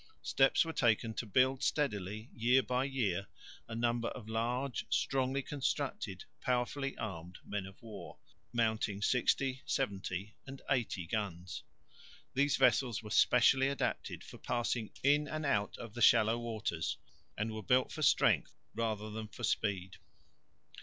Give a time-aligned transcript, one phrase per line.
[0.23, 3.27] Steps were taken to build steadily year by year
[3.67, 8.17] a number of large, strongly constructed, powerfully armed men of war,
[8.51, 11.61] mounting 60,70 and 80 guns.
[12.33, 16.97] These vessels were specially adapted for passing in and out of the shallow waters
[17.37, 19.97] and were built for strength rather than for speed.